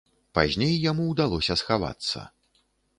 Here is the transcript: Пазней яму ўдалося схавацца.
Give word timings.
Пазней 0.37 0.73
яму 0.91 1.03
ўдалося 1.11 1.61
схавацца. 1.65 2.29